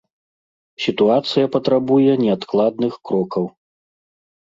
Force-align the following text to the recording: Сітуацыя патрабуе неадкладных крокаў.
Сітуацыя 0.85 1.51
патрабуе 1.57 2.17
неадкладных 2.25 2.93
крокаў. 3.11 3.45